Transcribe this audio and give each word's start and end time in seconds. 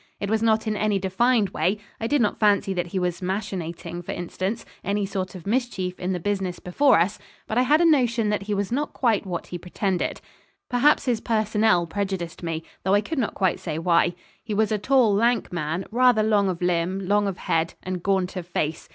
It 0.19 0.31
was 0.31 0.41
not 0.41 0.65
in 0.65 0.75
any 0.75 0.97
defined 0.97 1.49
way 1.49 1.77
I 1.99 2.07
did 2.07 2.21
not 2.23 2.39
fancy 2.39 2.73
that 2.73 2.87
he 2.87 2.97
was 2.97 3.21
machinating, 3.21 4.03
for 4.03 4.11
instance, 4.13 4.65
any 4.83 5.05
sort 5.05 5.35
of 5.35 5.45
mischief 5.45 5.99
in 5.99 6.11
the 6.11 6.19
business 6.19 6.57
before 6.59 6.99
us 6.99 7.19
but 7.45 7.55
I 7.59 7.61
had 7.61 7.81
a 7.81 7.85
notion 7.85 8.29
that 8.29 8.41
he 8.41 8.55
was 8.55 8.71
not 8.71 8.93
quite 8.93 9.27
what 9.27 9.45
he 9.45 9.59
pretended. 9.59 10.19
Perhaps 10.71 11.05
his 11.05 11.21
personnel 11.21 11.85
prejudiced 11.85 12.41
me 12.41 12.63
though 12.83 12.95
I 12.95 13.01
could 13.01 13.19
not 13.19 13.35
quite 13.35 13.59
say 13.59 13.77
why. 13.77 14.15
He 14.43 14.55
was 14.55 14.71
a 14.71 14.79
tall, 14.79 15.13
lank 15.13 15.53
man 15.53 15.85
rather 15.91 16.23
long 16.23 16.49
of 16.49 16.63
limb, 16.63 17.07
long 17.07 17.27
of 17.27 17.37
head, 17.37 17.75
and 17.83 18.01
gaunt 18.01 18.35
of 18.35 18.47
face. 18.47 18.89